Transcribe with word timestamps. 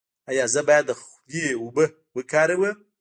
ایا 0.29 0.45
زه 0.53 0.61
باید 0.67 0.85
د 0.87 0.91
خولې 1.01 1.45
اوبه 1.59 1.85
وکاروم؟ 2.15 2.75